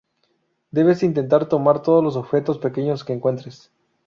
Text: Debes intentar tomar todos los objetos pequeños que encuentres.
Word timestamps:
Debes 0.71 1.03
intentar 1.03 1.47
tomar 1.47 1.83
todos 1.83 2.03
los 2.03 2.15
objetos 2.15 2.57
pequeños 2.57 3.03
que 3.05 3.13
encuentres. 3.13 3.71